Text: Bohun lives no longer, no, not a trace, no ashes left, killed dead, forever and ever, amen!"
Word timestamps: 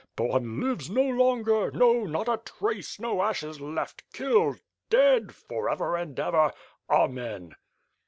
Bohun 0.15 0.59
lives 0.59 0.89
no 0.89 1.03
longer, 1.03 1.69
no, 1.69 2.05
not 2.05 2.27
a 2.27 2.41
trace, 2.43 2.99
no 2.99 3.21
ashes 3.21 3.61
left, 3.61 4.01
killed 4.13 4.59
dead, 4.89 5.35
forever 5.35 5.95
and 5.95 6.19
ever, 6.19 6.51
amen!" 6.89 7.53